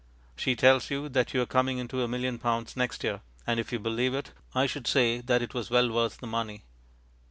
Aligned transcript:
She 0.35 0.55
tells 0.55 0.89
you 0.89 1.09
that 1.09 1.31
you 1.35 1.43
are 1.43 1.45
coming 1.45 1.77
into 1.77 2.01
a 2.01 2.07
million 2.07 2.39
pounds 2.39 2.75
next 2.75 3.03
year, 3.03 3.21
and 3.45 3.59
if 3.59 3.71
you 3.71 3.77
believe 3.77 4.15
it, 4.15 4.31
I 4.55 4.65
should 4.65 4.87
say 4.87 5.21
that 5.21 5.43
it 5.43 5.53
was 5.53 5.69
well 5.69 5.91
worth 5.91 6.17
the 6.17 6.25
money. 6.25 6.63